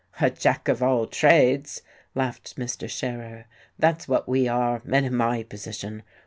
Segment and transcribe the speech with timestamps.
[0.19, 1.83] "A jack of all trades,"
[2.15, 2.89] laughed Mr.
[2.89, 3.45] Scherer.
[3.77, 6.01] "That's what we are men in my position.